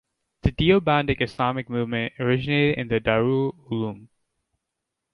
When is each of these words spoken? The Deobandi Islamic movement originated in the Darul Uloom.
The 0.41 0.51
Deobandi 0.51 1.21
Islamic 1.21 1.69
movement 1.69 2.13
originated 2.19 2.79
in 2.79 2.87
the 2.87 2.99
Darul 2.99 3.53
Uloom. 3.69 4.07